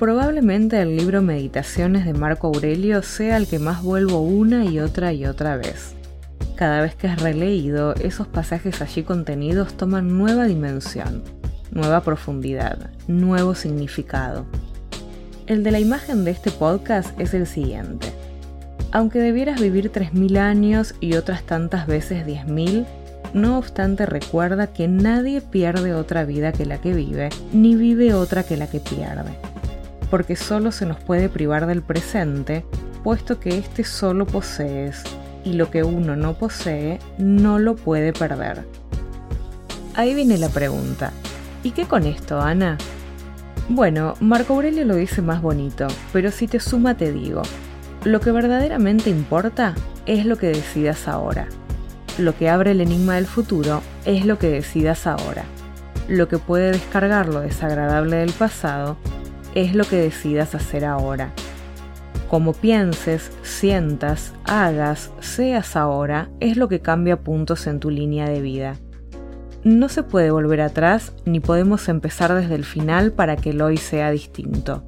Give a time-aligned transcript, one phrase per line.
[0.00, 5.12] Probablemente el libro Meditaciones de Marco Aurelio sea el que más vuelvo una y otra
[5.12, 5.94] y otra vez.
[6.56, 11.22] Cada vez que es releído, esos pasajes allí contenidos toman nueva dimensión,
[11.70, 14.46] nueva profundidad, nuevo significado.
[15.46, 18.10] El de la imagen de este podcast es el siguiente.
[18.92, 22.86] Aunque debieras vivir 3.000 años y otras tantas veces 10.000,
[23.34, 28.44] no obstante recuerda que nadie pierde otra vida que la que vive, ni vive otra
[28.44, 29.49] que la que pierde.
[30.10, 32.64] Porque solo se nos puede privar del presente,
[33.04, 35.02] puesto que éste solo posees,
[35.44, 38.66] y lo que uno no posee no lo puede perder.
[39.94, 41.12] Ahí viene la pregunta.
[41.62, 42.78] ¿Y qué con esto, Ana?
[43.68, 47.42] Bueno, Marco Aurelio lo dice más bonito, pero si te suma te digo,
[48.04, 49.74] lo que verdaderamente importa
[50.06, 51.46] es lo que decidas ahora.
[52.18, 55.44] Lo que abre el enigma del futuro es lo que decidas ahora.
[56.08, 58.96] Lo que puede descargar lo desagradable del pasado
[59.54, 61.32] es lo que decidas hacer ahora.
[62.28, 68.40] Como pienses, sientas, hagas, seas ahora es lo que cambia puntos en tu línea de
[68.40, 68.76] vida.
[69.64, 73.76] No se puede volver atrás ni podemos empezar desde el final para que el hoy
[73.76, 74.84] sea distinto.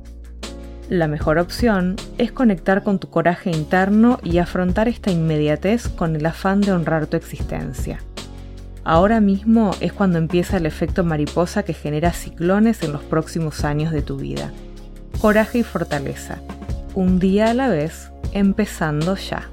[0.89, 6.27] La mejor opción es conectar con tu coraje interno y afrontar esta inmediatez con el
[6.27, 7.99] afán de honrar tu existencia.
[8.85, 13.93] Ahora mismo es cuando empieza el efecto mariposa que genera ciclones en los próximos años
[13.93, 14.51] de tu vida.
[15.21, 16.39] Coraje y fortaleza.
[16.95, 19.49] Un día a la vez, empezando ya.